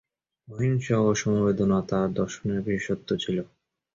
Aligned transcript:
অহিংসা 0.47 0.93
এবং 0.97 1.13
সমবেদনা 1.15 1.77
তাঁর 1.89 2.07
দর্শনের 2.13 2.59
বিশেষত্ব 2.65 3.09
ছিল। 3.15 3.37